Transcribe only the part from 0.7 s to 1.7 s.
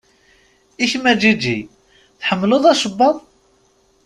I kemm a Ǧiǧi?